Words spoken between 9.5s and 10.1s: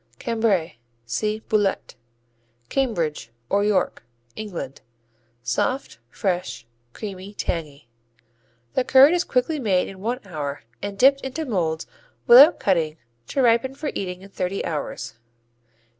made in